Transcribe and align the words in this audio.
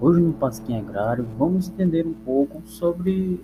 Hoje 0.00 0.20
no 0.20 0.32
Pasquim 0.34 0.78
Agrário 0.78 1.26
vamos 1.38 1.68
entender 1.68 2.06
um 2.06 2.12
pouco 2.12 2.60
sobre 2.66 3.42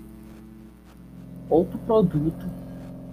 outro 1.48 1.79
produto 1.79 2.46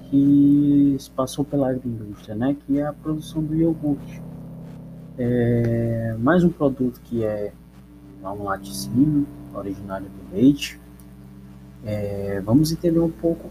que 0.10 0.98
passou 1.16 1.46
pela 1.46 1.70
agroindústria, 1.70 2.36
né, 2.36 2.56
que 2.66 2.80
é 2.80 2.86
a 2.86 2.94
produção 2.94 3.44
do 3.44 3.56
iogurte. 3.56 4.22
É 5.18 6.16
mais 6.20 6.44
um 6.44 6.50
produto 6.50 7.00
que 7.02 7.24
é 7.24 7.54
um 8.24 8.44
laticínio, 8.44 9.26
originário 9.54 10.08
do 10.08 10.36
leite. 10.36 10.80
É, 11.86 12.42
vamos 12.42 12.72
entender 12.72 13.00
um 13.00 13.12
pouco 13.12 13.50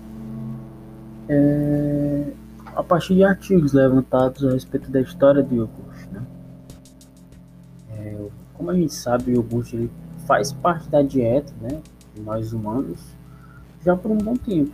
é, 1.29 2.33
a 2.77 2.83
partir 2.83 3.15
de 3.15 3.25
artigos 3.25 3.73
levantados 3.73 4.45
a 4.45 4.51
respeito 4.51 4.91
da 4.91 5.01
história 5.01 5.43
do 5.43 5.55
iogurte. 5.55 6.09
Né? 6.13 6.23
É, 7.91 8.29
como 8.53 8.71
a 8.71 8.75
gente 8.75 8.93
sabe, 8.93 9.33
o 9.33 9.35
iogurte 9.37 9.75
ele 9.75 9.91
faz 10.27 10.53
parte 10.53 10.89
da 10.91 11.01
dieta 11.01 11.53
né, 11.61 11.81
de 12.15 12.21
nós 12.21 12.53
humanos 12.53 13.01
já 13.83 13.97
por 13.97 14.11
um 14.11 14.19
bom 14.19 14.37
tempo. 14.37 14.73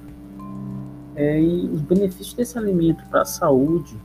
É, 1.14 1.40
e 1.40 1.68
os 1.68 1.80
benefícios 1.82 2.34
desse 2.34 2.58
alimento 2.58 3.04
para 3.08 3.22
a 3.22 3.24
saúde 3.24 3.96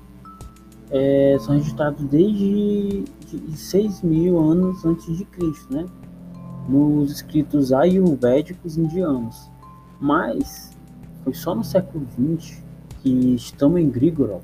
é, 0.92 1.38
são 1.40 1.56
registrados 1.56 2.06
desde 2.06 3.04
de 3.32 3.58
6 3.58 4.04
mil 4.04 4.40
anos 4.40 4.86
antes 4.86 5.18
de 5.18 5.26
Cristo, 5.26 5.74
né? 5.74 5.86
nos 6.70 7.12
escritos 7.12 7.74
ayurvédicos 7.74 8.78
indianos. 8.78 9.50
Mas 10.00 10.72
foi 11.24 11.34
só 11.34 11.56
no 11.56 11.64
século 11.64 12.06
XX 12.12 12.67
que 13.08 13.36
Stamen 13.36 13.90
Grigorov 13.90 14.42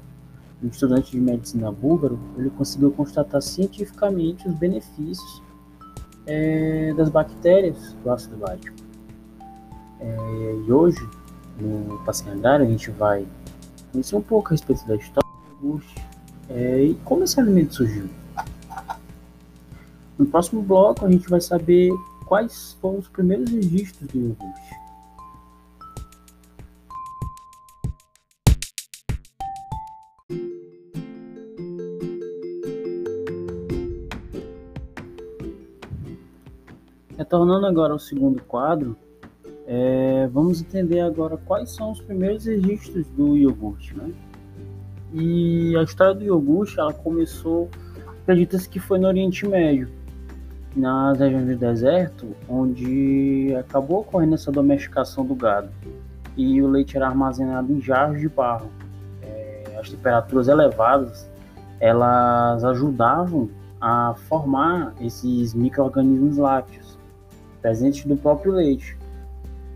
um 0.64 0.68
estudante 0.68 1.12
de 1.12 1.20
medicina 1.20 1.70
búlgaro, 1.70 2.18
ele 2.38 2.50
conseguiu 2.50 2.90
constatar 2.90 3.42
cientificamente 3.42 4.48
os 4.48 4.56
benefícios 4.56 5.44
é, 6.26 6.94
das 6.96 7.10
bactérias 7.10 7.94
do 8.02 8.10
ácido 8.10 8.40
lático. 8.40 8.78
É, 10.00 10.62
e 10.66 10.72
hoje, 10.72 11.06
no 11.60 12.00
Passeio 12.06 12.32
Agrário, 12.32 12.66
a 12.66 12.70
gente 12.70 12.90
vai 12.92 13.28
conhecer 13.92 14.16
um 14.16 14.22
pouco 14.22 14.48
a 14.48 14.52
respeito 14.52 14.88
da 14.88 14.96
história 14.96 15.30
do 15.62 15.82
é, 16.50 16.84
e 16.86 16.96
como 17.04 17.26
esse 17.26 17.38
alimento 17.38 17.76
surgiu. 17.76 18.08
No 20.18 20.26
próximo 20.28 20.62
bloco, 20.62 21.06
a 21.06 21.12
gente 21.12 21.30
vai 21.30 21.42
saber 21.42 21.92
quais 22.26 22.78
foram 22.80 23.00
os 23.00 23.10
primeiros 23.10 23.52
registros 23.52 24.08
do 24.08 24.18
iogurte. 24.18 24.83
Retornando 37.34 37.66
agora 37.66 37.94
ao 37.94 37.98
segundo 37.98 38.44
quadro, 38.44 38.96
é, 39.66 40.30
vamos 40.32 40.62
entender 40.62 41.00
agora 41.00 41.36
quais 41.36 41.72
são 41.72 41.92
os 41.92 42.00
primeiros 42.00 42.46
registros 42.46 43.08
do 43.08 43.36
iogurte. 43.36 43.98
Né? 43.98 44.14
E 45.12 45.76
a 45.76 45.82
história 45.82 46.14
do 46.14 46.24
iogurte 46.24 46.80
ela 46.80 46.94
começou, 46.94 47.72
acredita-se 48.22 48.70
que 48.70 48.80
foi 48.80 49.00
no 49.00 49.08
Oriente 49.08 49.48
Médio, 49.48 49.90
nas 50.76 51.18
regiões 51.18 51.48
do 51.48 51.56
deserto, 51.56 52.36
onde 52.48 53.56
acabou 53.60 54.02
ocorrendo 54.02 54.36
essa 54.36 54.52
domesticação 54.52 55.26
do 55.26 55.34
gado. 55.34 55.72
E 56.38 56.62
o 56.62 56.68
leite 56.68 56.96
era 56.96 57.08
armazenado 57.08 57.74
em 57.74 57.82
jarros 57.82 58.20
de 58.22 58.30
barro. 58.30 58.70
É, 59.24 59.76
as 59.82 59.90
temperaturas 59.90 60.48
elevadas 60.48 61.28
elas 61.80 62.64
ajudavam 62.64 63.50
a 63.82 64.14
formar 64.30 64.94
esses 65.02 65.56
micro-organismos 65.56 66.38
lácteos 66.38 66.93
presentes 67.64 68.06
no 68.06 68.18
próprio 68.18 68.52
leite. 68.52 68.96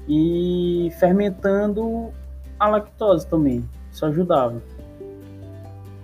E 0.08 0.92
fermentando 1.00 2.12
a 2.60 2.68
lactose 2.68 3.26
também, 3.26 3.68
isso 3.92 4.06
ajudava 4.06 4.62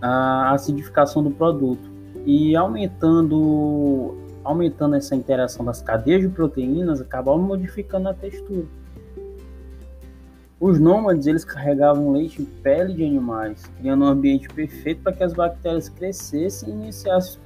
a 0.02 0.52
acidificação 0.52 1.24
do 1.24 1.32
produto 1.32 1.90
e 2.26 2.56
aumentando 2.56 4.18
aumentando 4.44 4.96
essa 4.96 5.16
interação 5.16 5.64
das 5.64 5.82
cadeias 5.82 6.22
de 6.22 6.28
proteínas, 6.28 7.00
acabava 7.00 7.38
modificando 7.38 8.10
a 8.10 8.14
textura. 8.14 8.66
Os 10.60 10.80
nômades 10.82 11.28
eles 11.28 11.46
carregavam 11.46 12.12
leite 12.12 12.42
em 12.42 12.46
pele 12.46 12.94
de 12.94 13.06
animais, 13.06 13.64
criando 13.78 14.04
um 14.04 14.08
ambiente 14.08 14.50
perfeito 14.50 15.02
para 15.02 15.14
que 15.14 15.24
as 15.24 15.34
bactérias 15.34 15.88
crescessem 15.88 16.70
e 16.70 16.72
iniciassem 16.74 17.40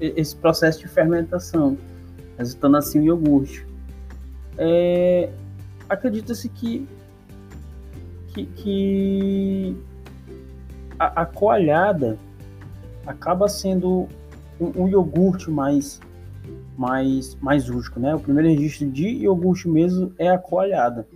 esse 0.00 0.36
processo 0.36 0.78
de 0.78 0.86
fermentação, 0.86 1.76
resultando 2.36 2.76
assim 2.76 3.00
o 3.00 3.04
iogurte 3.04 3.67
é, 4.58 5.30
acredita-se 5.88 6.48
que, 6.48 6.86
que, 8.28 8.44
que 8.44 9.76
a, 10.98 11.22
a, 11.22 11.26
coalhada 11.26 12.18
acaba 13.06 13.48
sendo 13.48 14.08
um, 14.60 14.82
um, 14.82 14.88
iogurte 14.88 15.48
mais, 15.48 16.00
mais, 16.76 17.36
mais 17.36 17.68
rústico, 17.68 18.00
né? 18.00 18.14
O 18.14 18.20
primeiro 18.20 18.48
registro 18.48 18.90
de 18.90 19.06
iogurte 19.06 19.68
mesmo 19.68 20.12
é 20.18 20.28
a 20.28 20.38
coalhada. 20.38 21.06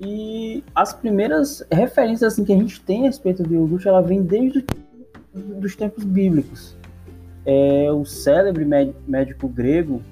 E 0.00 0.64
as 0.74 0.92
primeiras 0.92 1.64
referências 1.70 2.32
assim, 2.32 2.44
que 2.44 2.52
a 2.52 2.56
gente 2.56 2.80
tem 2.80 3.02
a 3.02 3.06
respeito 3.06 3.42
do 3.42 3.54
iogurte, 3.54 3.86
ela 3.86 4.02
vem 4.02 4.22
desde 4.22 4.64
os 5.62 5.76
tempos 5.76 6.04
bíblicos. 6.04 6.76
É, 7.44 7.92
o 7.92 8.04
célebre 8.04 8.64
médico 9.06 9.46
grego 9.48 10.02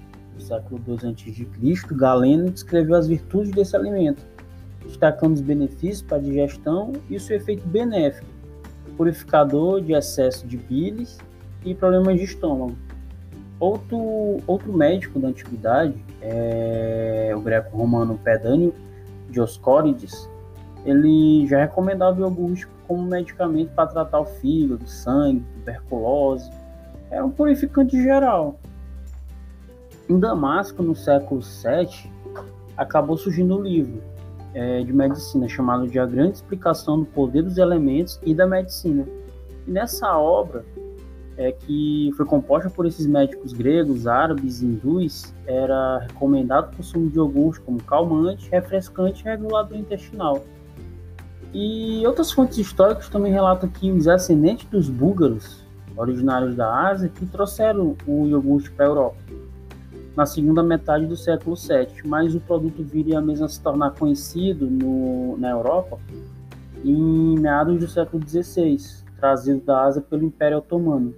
século 0.44 0.80
II 0.86 1.10
a.C., 1.10 1.94
Galeno 1.94 2.50
descreveu 2.50 2.96
as 2.96 3.06
virtudes 3.06 3.50
desse 3.52 3.76
alimento, 3.76 4.22
destacando 4.84 5.34
os 5.34 5.40
benefícios 5.40 6.02
para 6.02 6.18
a 6.18 6.20
digestão 6.20 6.92
e 7.08 7.16
o 7.16 7.20
seu 7.20 7.36
efeito 7.36 7.66
benéfico, 7.66 8.26
purificador 8.96 9.80
de 9.80 9.92
excesso 9.92 10.46
de 10.46 10.56
bilis 10.56 11.18
e 11.64 11.74
problemas 11.74 12.18
de 12.18 12.24
estômago. 12.24 12.76
Outro, 13.58 14.38
outro 14.46 14.72
médico 14.72 15.18
da 15.18 15.28
antiguidade, 15.28 15.94
é 16.20 17.32
o 17.34 17.40
greco-romano 17.40 18.18
Pedânio 18.22 18.74
Dioscórides, 19.30 20.28
ele 20.84 21.46
já 21.46 21.60
recomendava 21.60 22.18
o 22.18 22.20
iogurte 22.20 22.66
como 22.86 23.02
medicamento 23.02 23.70
para 23.70 23.86
tratar 23.86 24.20
o 24.20 24.26
fígado, 24.26 24.86
sangue, 24.86 25.44
tuberculose. 25.54 26.50
Era 27.10 27.24
um 27.24 27.30
purificante 27.30 28.00
geral. 28.02 28.58
Em 30.06 30.18
Damasco, 30.18 30.82
no 30.82 30.94
século 30.94 31.40
VII, 31.40 32.12
acabou 32.76 33.16
surgindo 33.16 33.56
um 33.56 33.62
livro 33.62 34.02
é, 34.52 34.82
de 34.82 34.92
medicina 34.92 35.48
chamado 35.48 35.88
de 35.88 35.98
A 35.98 36.04
Grande 36.04 36.36
Explicação 36.36 36.98
do 37.00 37.06
Poder 37.06 37.42
dos 37.42 37.56
Elementos 37.56 38.20
e 38.22 38.34
da 38.34 38.46
Medicina. 38.46 39.06
E 39.66 39.70
nessa 39.70 40.14
obra, 40.18 40.62
é, 41.38 41.52
que 41.52 42.12
foi 42.18 42.26
composta 42.26 42.68
por 42.68 42.84
esses 42.84 43.06
médicos 43.06 43.54
gregos, 43.54 44.06
árabes 44.06 44.60
e 44.60 44.66
hindus, 44.66 45.32
era 45.46 46.00
recomendado 46.00 46.70
o 46.70 46.76
consumo 46.76 47.08
de 47.08 47.16
iogurte 47.16 47.60
como 47.62 47.82
calmante, 47.82 48.50
refrescante 48.50 49.22
e 49.22 49.24
regulador 49.24 49.78
intestinal. 49.78 50.44
E 51.54 52.06
outras 52.06 52.30
fontes 52.30 52.58
históricas 52.58 53.08
também 53.08 53.32
relatam 53.32 53.70
que 53.70 53.90
os 53.90 54.06
ascendentes 54.06 54.66
dos 54.66 54.90
búlgaros, 54.90 55.64
originários 55.96 56.54
da 56.54 56.88
Ásia, 56.88 57.08
que 57.08 57.24
trouxeram 57.24 57.96
o 58.06 58.26
iogurte 58.26 58.70
para 58.70 58.84
a 58.84 58.88
Europa 58.88 59.23
na 60.16 60.24
segunda 60.24 60.62
metade 60.62 61.06
do 61.06 61.16
século 61.16 61.56
VII, 61.56 62.02
mas 62.04 62.34
o 62.34 62.40
produto 62.40 62.82
viria 62.82 63.20
mesmo 63.20 63.46
a 63.46 63.48
se 63.48 63.60
tornar 63.60 63.90
conhecido 63.92 64.70
no, 64.70 65.36
na 65.38 65.50
Europa 65.50 65.98
em 66.84 67.38
meados 67.38 67.78
do 67.78 67.88
século 67.88 68.22
XVI, 68.26 68.78
trazido 69.18 69.60
da 69.60 69.84
Ásia 69.84 70.02
pelo 70.02 70.24
Império 70.24 70.58
Otomano. 70.58 71.14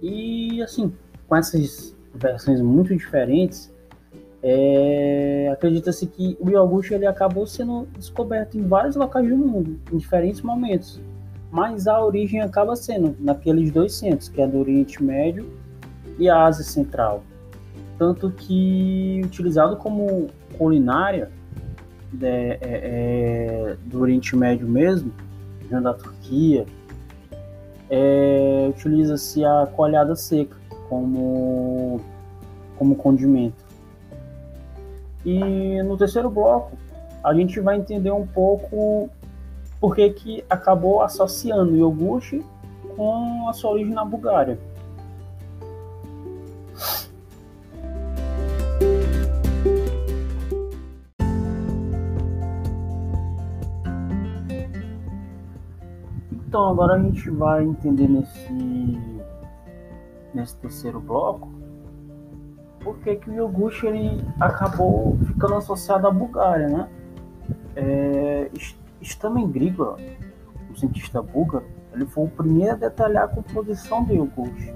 E 0.00 0.62
assim, 0.62 0.92
com 1.26 1.34
essas 1.34 1.96
versões 2.14 2.60
muito 2.60 2.94
diferentes, 2.94 3.72
é, 4.42 5.48
acredita-se 5.50 6.06
que 6.06 6.36
o 6.38 6.50
iogurte 6.50 6.92
ele 6.92 7.06
acabou 7.06 7.46
sendo 7.46 7.88
descoberto 7.96 8.58
em 8.58 8.62
vários 8.68 8.94
locais 8.94 9.26
do 9.26 9.36
mundo, 9.36 9.80
em 9.90 9.96
diferentes 9.96 10.42
momentos, 10.42 11.00
mas 11.50 11.88
a 11.88 12.04
origem 12.04 12.42
acaba 12.42 12.76
sendo 12.76 13.16
naqueles 13.18 13.70
dois 13.70 13.94
centros, 13.94 14.28
que 14.28 14.42
é 14.42 14.46
do 14.46 14.58
Oriente 14.58 15.02
Médio 15.02 15.63
e 16.18 16.28
a 16.28 16.44
Ásia 16.44 16.64
Central. 16.64 17.22
Tanto 17.98 18.30
que, 18.30 19.20
utilizado 19.24 19.76
como 19.76 20.28
culinária 20.58 21.30
é, 22.22 22.26
é, 22.26 22.58
é, 22.62 23.76
do 23.84 24.00
Oriente 24.00 24.36
Médio 24.36 24.68
mesmo, 24.68 25.12
da 25.70 25.92
Turquia, 25.92 26.66
é, 27.90 28.66
utiliza-se 28.70 29.44
a 29.44 29.68
coalhada 29.74 30.14
seca 30.14 30.56
como, 30.88 32.00
como 32.76 32.94
condimento. 32.94 33.64
E 35.24 35.82
no 35.82 35.96
terceiro 35.96 36.30
bloco, 36.30 36.76
a 37.22 37.34
gente 37.34 37.58
vai 37.58 37.76
entender 37.76 38.12
um 38.12 38.26
pouco 38.26 39.08
porque 39.80 40.10
que 40.10 40.44
acabou 40.48 41.02
associando 41.02 41.72
o 41.72 41.76
iogurte 41.76 42.44
com 42.96 43.48
a 43.48 43.52
sua 43.52 43.72
origem 43.72 43.92
na 43.92 44.04
Bulgária. 44.04 44.58
Então 56.54 56.68
agora 56.68 56.94
a 56.94 56.98
gente 57.00 57.28
vai 57.30 57.64
entender 57.64 58.06
nesse, 58.06 59.00
nesse 60.32 60.56
terceiro 60.58 61.00
bloco 61.00 61.52
por 62.78 62.96
que, 62.98 63.18
o 63.28 63.32
iogurte 63.32 63.84
ele 63.84 64.24
acabou 64.38 65.18
ficando 65.26 65.56
associado 65.56 66.06
à 66.06 66.12
Bulgária, 66.12 66.68
né? 66.68 66.88
É, 67.74 68.50
Stamen 69.02 69.50
Grigor, 69.50 69.98
um 70.70 70.76
cientista 70.76 71.20
búlgaro, 71.20 71.64
ele 71.92 72.06
foi 72.06 72.26
o 72.26 72.28
primeiro 72.28 72.74
a 72.74 72.76
detalhar 72.76 73.24
a 73.24 73.28
composição 73.28 74.04
do 74.04 74.14
iogurte. 74.14 74.72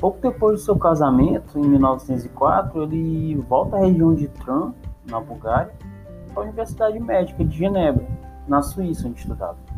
Pouco 0.00 0.18
depois 0.20 0.58
do 0.58 0.64
seu 0.64 0.76
casamento, 0.76 1.60
em 1.60 1.68
1904, 1.68 2.82
ele 2.82 3.36
volta 3.36 3.76
à 3.76 3.80
região 3.82 4.12
de 4.12 4.26
Tran, 4.26 4.74
na 5.08 5.20
Bulgária, 5.20 5.72
para 6.34 6.42
a 6.42 6.44
Universidade 6.46 6.98
Médica 6.98 7.44
de 7.44 7.56
Genebra, 7.56 8.04
na 8.48 8.62
Suíça, 8.62 9.06
onde 9.06 9.20
estudava 9.20 9.75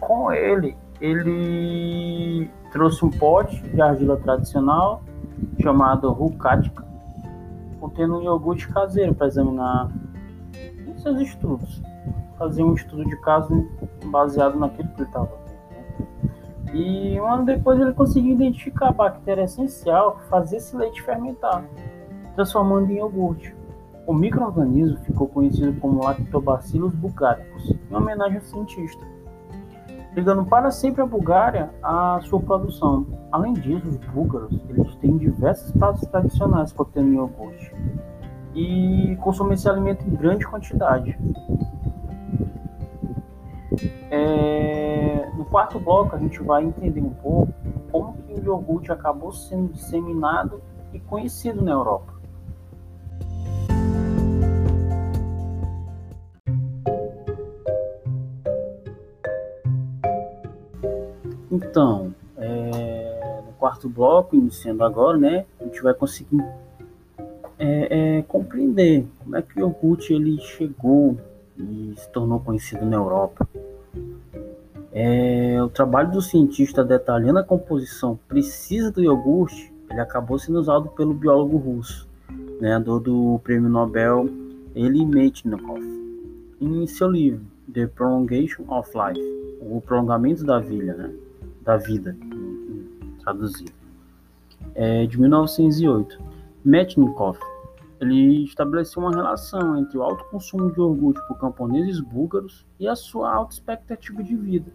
com 0.00 0.32
ele, 0.32 0.76
ele 1.00 2.50
trouxe 2.72 3.04
um 3.04 3.10
pote 3.10 3.60
de 3.68 3.80
argila 3.80 4.16
tradicional 4.16 5.02
chamado 5.60 6.10
Rukatka, 6.10 6.84
contendo 7.78 8.18
um 8.18 8.22
iogurte 8.22 8.68
caseiro 8.68 9.14
para 9.14 9.26
examinar 9.26 9.90
seus 10.96 11.20
estudos. 11.20 11.82
Fazer 12.38 12.62
um 12.62 12.74
estudo 12.74 13.04
de 13.04 13.16
caso 13.20 13.66
baseado 14.06 14.58
naquilo 14.58 14.88
que 14.88 15.02
ele 15.02 15.08
estava 15.08 15.28
vendo. 15.28 16.74
E 16.74 17.20
um 17.20 17.26
ano 17.26 17.44
depois 17.44 17.78
ele 17.80 17.92
conseguiu 17.92 18.32
identificar 18.32 18.88
a 18.88 18.92
bactéria 18.92 19.42
essencial 19.42 20.16
que 20.16 20.24
fazia 20.24 20.58
esse 20.58 20.74
leite 20.76 21.02
fermentar, 21.02 21.64
transformando 22.34 22.90
em 22.90 22.96
iogurte. 22.96 23.54
O 24.06 24.14
microorganismo 24.14 24.96
ficou 24.98 25.28
conhecido 25.28 25.78
como 25.80 26.02
Lactobacillus 26.02 26.94
bulgaricus, 26.94 27.74
em 27.90 27.94
homenagem 27.94 28.38
ao 28.38 28.44
cientista 28.44 29.04
ligando 30.14 30.44
para 30.44 30.70
sempre 30.70 31.02
a 31.02 31.06
Bulgária 31.06 31.70
à 31.82 32.20
sua 32.22 32.40
produção. 32.40 33.06
Além 33.30 33.52
disso, 33.52 33.88
os 33.88 33.96
búlgaros 33.96 34.52
eles 34.68 34.94
têm 34.96 35.16
diversos 35.16 35.70
pratos 35.72 36.06
tradicionais 36.08 36.72
contendo 36.72 37.12
iogurte 37.12 37.74
e 38.54 39.16
consomem 39.22 39.54
esse 39.54 39.68
alimento 39.68 40.04
em 40.06 40.14
grande 40.14 40.46
quantidade. 40.46 41.16
É... 44.10 45.30
No 45.36 45.44
quarto 45.44 45.78
bloco, 45.78 46.16
a 46.16 46.18
gente 46.18 46.42
vai 46.42 46.64
entender 46.64 47.00
um 47.00 47.10
pouco 47.10 47.52
como 47.92 48.14
que 48.14 48.34
o 48.34 48.44
iogurte 48.44 48.90
acabou 48.90 49.32
sendo 49.32 49.72
disseminado 49.72 50.60
e 50.92 50.98
conhecido 50.98 51.62
na 51.62 51.70
Europa. 51.70 52.09
Então, 61.50 62.14
é, 62.36 63.42
no 63.44 63.52
quarto 63.54 63.88
bloco, 63.88 64.36
iniciando 64.36 64.84
agora, 64.84 65.18
né, 65.18 65.44
a 65.60 65.64
gente 65.64 65.82
vai 65.82 65.92
conseguir 65.92 66.40
é, 67.58 68.18
é, 68.18 68.22
compreender 68.22 69.06
como 69.18 69.36
é 69.36 69.42
que 69.42 69.56
o 69.56 69.60
iogurte 69.60 70.14
ele 70.14 70.38
chegou 70.40 71.18
e 71.58 71.92
se 71.96 72.08
tornou 72.10 72.40
conhecido 72.40 72.86
na 72.86 72.96
Europa. 72.96 73.46
É, 74.92 75.62
o 75.62 75.68
trabalho 75.68 76.10
do 76.10 76.22
cientista 76.22 76.82
detalhando 76.82 77.38
a 77.38 77.44
composição 77.44 78.18
precisa 78.26 78.90
do 78.90 79.02
iogurte, 79.02 79.72
ele 79.90 80.00
acabou 80.00 80.38
sendo 80.38 80.58
usado 80.58 80.88
pelo 80.90 81.12
biólogo 81.12 81.56
russo, 81.56 82.08
ganhador 82.60 83.00
do 83.00 83.40
prêmio 83.44 83.68
Nobel 83.68 84.28
Eli 84.74 85.04
Metchnikoff, 85.04 85.82
em 86.60 86.86
seu 86.86 87.08
livro 87.08 87.42
The 87.72 87.86
Prolongation 87.88 88.64
of 88.68 88.90
Life, 88.94 89.20
o 89.60 89.80
prolongamento 89.80 90.44
da 90.44 90.58
vida, 90.58 90.94
né? 90.94 91.10
Da 91.62 91.76
vida, 91.76 92.16
traduzido, 93.20 93.72
é, 94.74 95.06
de 95.06 95.18
1908. 95.18 96.18
Metnikov 96.64 97.38
ele 98.00 98.44
estabeleceu 98.44 99.02
uma 99.02 99.14
relação 99.14 99.76
entre 99.76 99.98
o 99.98 100.02
alto 100.02 100.24
consumo 100.30 100.72
de 100.72 100.80
orgulho 100.80 101.20
por 101.28 101.38
camponeses 101.38 102.00
búlgaros 102.00 102.66
e 102.78 102.88
a 102.88 102.96
sua 102.96 103.30
alta 103.30 103.52
expectativa 103.52 104.22
de 104.22 104.34
vida. 104.34 104.72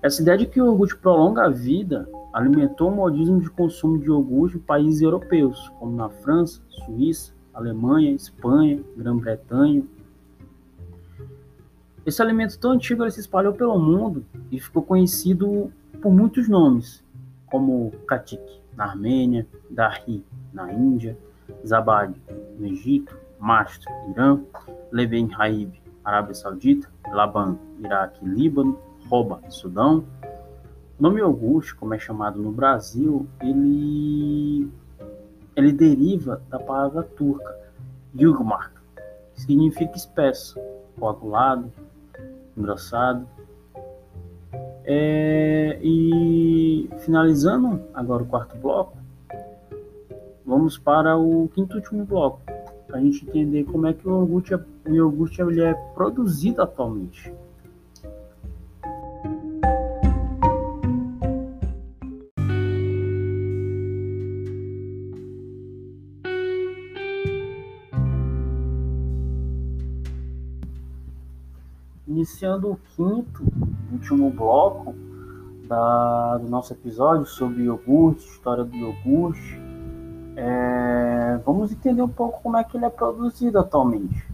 Essa 0.00 0.22
ideia 0.22 0.38
de 0.38 0.46
que 0.46 0.62
o 0.62 0.66
iogurte 0.66 0.96
prolonga 0.96 1.46
a 1.46 1.50
vida 1.50 2.08
alimentou 2.32 2.90
o 2.90 2.94
modismo 2.94 3.40
de 3.40 3.50
consumo 3.50 3.98
de 3.98 4.06
iogurte 4.06 4.56
em 4.56 4.60
países 4.60 5.02
europeus, 5.02 5.68
como 5.80 5.96
na 5.96 6.08
França, 6.08 6.62
Suíça, 6.68 7.34
Alemanha, 7.52 8.12
Espanha, 8.12 8.80
Grã-Bretanha, 8.96 9.82
esse 12.04 12.22
alimento 12.22 12.58
tão 12.58 12.72
antigo 12.72 13.08
se 13.10 13.20
espalhou 13.20 13.52
pelo 13.52 13.78
mundo 13.78 14.24
e 14.50 14.58
ficou 14.58 14.82
conhecido 14.82 15.72
por 16.00 16.10
muitos 16.10 16.48
nomes, 16.48 17.04
como 17.46 17.92
Katik, 18.06 18.60
na 18.74 18.86
Armênia, 18.86 19.46
Dahi, 19.68 20.24
na 20.52 20.72
Índia, 20.72 21.16
Zabad, 21.66 22.14
no 22.58 22.66
Egito, 22.66 23.16
Mastro, 23.38 23.90
Irã, 24.10 24.40
Leben 24.90 25.28
Haib, 25.36 25.72
Arábia 26.04 26.34
Saudita, 26.34 26.88
Laban, 27.12 27.58
Iraque, 27.78 28.24
Líbano, 28.24 28.78
Roba, 29.08 29.42
Sudão. 29.48 30.04
O 30.98 31.02
nome 31.02 31.20
Augusto, 31.20 31.76
como 31.76 31.94
é 31.94 31.98
chamado 31.98 32.40
no 32.40 32.52
Brasil, 32.52 33.26
ele, 33.40 34.70
ele 35.56 35.72
deriva 35.72 36.42
da 36.48 36.58
palavra 36.58 37.02
turca, 37.02 37.58
Yugmark, 38.18 38.72
que 39.34 39.42
significa 39.42 39.96
espesso, 39.96 40.58
coagulado, 41.00 41.72
engraçado. 42.56 43.26
É, 44.84 45.78
e 45.82 46.88
finalizando 46.98 47.80
agora 47.94 48.22
o 48.22 48.26
quarto 48.26 48.56
bloco, 48.56 48.96
vamos 50.44 50.78
para 50.78 51.16
o 51.16 51.48
quinto 51.54 51.76
último 51.76 52.04
bloco, 52.04 52.40
para 52.86 52.98
a 52.98 53.00
gente 53.00 53.26
entender 53.26 53.64
como 53.64 53.86
é 53.86 53.92
que 53.92 54.06
o 54.06 54.20
iogurte, 54.20 54.54
é, 54.54 54.58
o 54.86 54.94
iogurte 54.94 55.40
ele 55.40 55.62
é 55.62 55.74
produzido 55.94 56.60
atualmente. 56.62 57.32
Iniciando 72.30 72.70
o 72.70 72.80
quinto, 72.94 73.44
último 73.92 74.30
bloco 74.30 74.94
da, 75.66 76.38
do 76.38 76.48
nosso 76.48 76.72
episódio 76.72 77.26
sobre 77.26 77.64
iogurte, 77.64 78.24
história 78.24 78.62
do 78.64 78.74
iogurte. 78.74 79.60
É, 80.36 81.40
vamos 81.44 81.72
entender 81.72 82.02
um 82.02 82.08
pouco 82.08 82.40
como 82.40 82.56
é 82.56 82.62
que 82.62 82.76
ele 82.76 82.84
é 82.84 82.90
produzido 82.90 83.58
atualmente. 83.58 84.24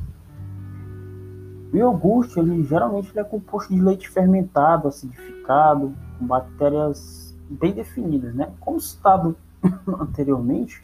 O 1.73 1.77
iogurte, 1.77 2.39
ele 2.39 2.63
geralmente 2.65 3.11
ele 3.11 3.21
é 3.21 3.25
composto 3.25 3.75
de 3.75 3.81
leite 3.81 4.09
fermentado, 4.09 4.89
acidificado, 4.89 5.95
com 6.19 6.27
bactérias 6.27 7.35
bem 7.49 7.73
definidas, 7.73 8.35
né? 8.35 8.53
Como 8.61 8.79
citado 8.79 9.35
anteriormente, 10.01 10.83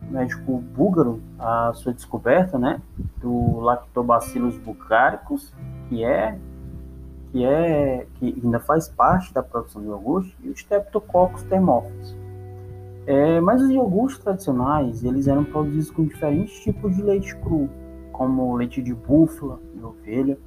o 0.00 0.12
médico 0.12 0.58
búlgaro, 0.58 1.20
a 1.38 1.72
sua 1.74 1.92
descoberta, 1.92 2.58
né, 2.58 2.80
do 3.20 3.60
Lactobacillus 3.60 4.56
bulgaricus, 4.58 5.52
que 5.88 6.04
é 6.04 6.38
que 7.32 7.44
é 7.44 8.06
que 8.14 8.40
ainda 8.42 8.58
faz 8.60 8.88
parte 8.88 9.34
da 9.34 9.42
produção 9.42 9.82
de 9.82 9.88
iogurte, 9.88 10.34
e 10.42 10.48
o 10.48 10.52
Streptococcus 10.52 11.42
thermophilus. 11.42 12.16
É, 13.06 13.40
mas 13.40 13.62
os 13.62 13.70
iogurtes 13.70 14.18
tradicionais, 14.18 15.04
eles 15.04 15.28
eram 15.28 15.44
produzidos 15.44 15.90
com 15.90 16.04
diferentes 16.04 16.58
tipos 16.60 16.96
de 16.96 17.02
leite 17.02 17.36
cru, 17.36 17.68
como 18.12 18.56
leite 18.56 18.82
de 18.82 18.94
búfala, 18.94 19.60
de 19.74 19.84
ovelha, 19.84 20.38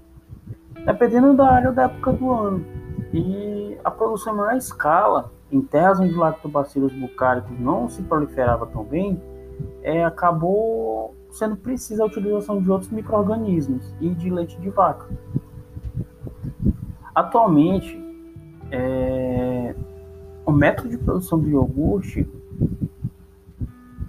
dependendo 0.86 1.36
da 1.36 1.48
área 1.48 1.70
ou 1.70 1.76
da 1.76 1.84
época 1.84 2.12
do 2.14 2.32
ano. 2.32 2.66
E 3.14 3.78
a 3.84 3.92
produção 3.92 4.34
em 4.34 4.38
maior 4.38 4.58
escala, 4.58 5.32
em 5.52 5.62
terras 5.62 6.00
onde 6.00 6.14
o 6.14 6.20
lactobacillus 6.20 6.94
bucáricos 6.94 7.58
não 7.60 7.88
se 7.88 8.02
proliferava 8.02 8.66
tão 8.66 8.84
bem, 8.84 9.22
é, 9.84 10.04
acabou 10.04 11.16
sendo 11.32 11.56
precisa 11.56 12.04
a 12.04 12.08
utilização 12.08 12.62
de 12.62 12.70
outros 12.70 12.90
micro-organismos 12.92 13.94
e 14.02 14.10
de 14.10 14.30
leite 14.30 14.60
de 14.60 14.70
vaca. 14.70 15.08
Atualmente, 17.14 18.00
é, 18.72 19.76
o 20.46 20.52
método 20.52 20.90
de 20.90 20.98
produção 20.98 21.40
do 21.40 21.50
iogurte 21.50 22.28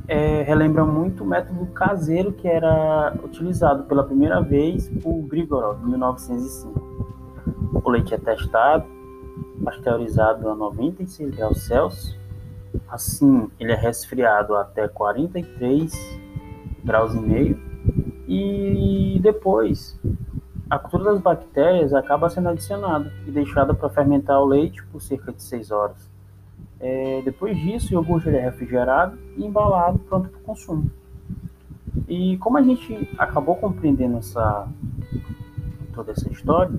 é, 0.06 0.42
relembra 0.42 0.84
muito 0.84 1.22
o 1.22 1.26
método 1.26 1.66
caseiro 1.66 2.32
que 2.32 2.48
era 2.48 3.16
utilizado 3.22 3.84
pela 3.84 4.02
primeira 4.04 4.40
vez 4.40 4.88
por 5.02 5.22
Grigorov, 5.22 5.82
em 5.84 5.90
1905. 5.90 6.90
O 7.72 7.90
leite 7.90 8.14
é 8.14 8.18
testado, 8.18 8.84
pasteurizado 9.64 10.48
a 10.48 10.54
96 10.54 11.34
graus 11.34 11.62
Celsius. 11.62 12.18
Assim, 12.88 13.50
ele 13.58 13.72
é 13.72 13.76
resfriado 13.76 14.54
até 14.56 14.88
43 14.88 16.19
graus 16.84 17.14
e 17.14 17.20
meio. 17.20 17.60
E 18.28 19.18
depois, 19.22 19.98
a 20.70 20.78
cultura 20.78 21.12
das 21.12 21.20
bactérias 21.20 21.92
acaba 21.92 22.30
sendo 22.30 22.48
adicionada 22.48 23.12
e 23.26 23.30
deixada 23.30 23.74
para 23.74 23.88
fermentar 23.88 24.40
o 24.40 24.46
leite 24.46 24.80
por 24.86 25.00
cerca 25.00 25.32
de 25.32 25.42
6 25.42 25.70
horas. 25.72 26.08
É, 26.78 27.20
depois 27.24 27.58
disso, 27.58 27.88
o 27.88 27.92
iogurte 27.94 28.28
é 28.28 28.40
refrigerado 28.40 29.18
e 29.36 29.44
embalado, 29.44 29.98
pronto 29.98 30.28
para 30.28 30.38
o 30.38 30.42
consumo. 30.42 30.90
E 32.08 32.38
como 32.38 32.56
a 32.56 32.62
gente 32.62 33.08
acabou 33.18 33.56
compreendendo 33.56 34.18
essa, 34.18 34.68
toda 35.92 36.12
essa 36.12 36.30
história, 36.30 36.72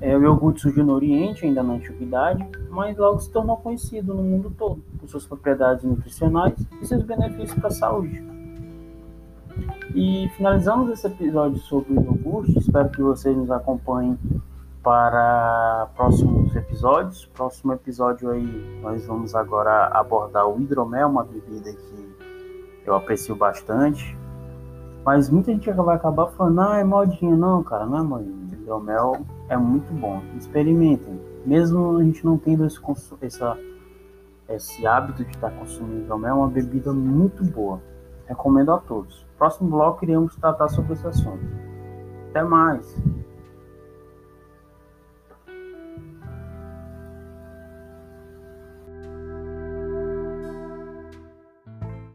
é, 0.00 0.16
o 0.16 0.22
iogurte 0.22 0.60
surgiu 0.60 0.84
no 0.84 0.94
Oriente, 0.94 1.44
ainda 1.44 1.62
na 1.62 1.74
Antiguidade, 1.74 2.46
mas 2.70 2.96
logo 2.96 3.18
se 3.18 3.30
tornou 3.30 3.56
conhecido 3.56 4.14
no 4.14 4.22
mundo 4.22 4.52
todo, 4.56 4.82
por 4.98 5.08
suas 5.08 5.26
propriedades 5.26 5.84
nutricionais 5.84 6.54
e 6.80 6.86
seus 6.86 7.02
benefícios 7.02 7.58
para 7.58 7.68
a 7.68 7.72
saúde. 7.72 8.39
E 9.94 10.28
finalizamos 10.36 10.90
esse 10.90 11.06
episódio 11.06 11.58
sobre 11.58 11.92
o 11.92 12.02
iogurte, 12.02 12.58
espero 12.58 12.88
que 12.90 13.02
vocês 13.02 13.36
nos 13.36 13.50
acompanhem 13.50 14.18
para 14.82 15.88
próximos 15.94 16.54
episódios. 16.54 17.26
Próximo 17.34 17.72
episódio 17.72 18.30
aí 18.30 18.80
nós 18.82 19.06
vamos 19.06 19.34
agora 19.34 19.86
abordar 19.88 20.48
o 20.48 20.60
hidromel, 20.60 21.08
uma 21.08 21.24
bebida 21.24 21.72
que 21.72 22.14
eu 22.86 22.94
aprecio 22.94 23.36
bastante. 23.36 24.16
Mas 25.04 25.30
muita 25.30 25.52
gente 25.52 25.70
vai 25.70 25.96
acabar 25.96 26.26
falando, 26.28 26.60
ah, 26.60 26.78
é 26.78 26.84
modinha. 26.84 27.34
Não, 27.34 27.62
cara, 27.62 27.86
não 27.86 27.98
é 27.98 28.02
modinha. 28.02 28.52
Hidromel 28.52 29.16
é 29.48 29.56
muito 29.56 29.92
bom. 29.94 30.22
Experimentem. 30.36 31.20
Mesmo 31.44 31.96
a 31.98 32.04
gente 32.04 32.24
não 32.24 32.36
tendo 32.36 32.66
esse, 32.66 32.78
essa, 33.22 33.58
esse 34.48 34.86
hábito 34.86 35.24
de 35.24 35.30
estar 35.30 35.50
consumindo 35.50 36.02
hidromel, 36.02 36.30
é 36.30 36.34
uma 36.34 36.48
bebida 36.48 36.92
muito 36.92 37.42
boa. 37.44 37.80
Recomendo 38.30 38.72
a 38.72 38.78
todos. 38.78 39.26
Próximo 39.36 39.68
bloco 39.70 40.04
iremos 40.04 40.36
tratar 40.36 40.68
sobre 40.68 40.92
esse 40.92 41.04
assunto. 41.04 41.44
Até 42.30 42.44
mais! 42.44 42.96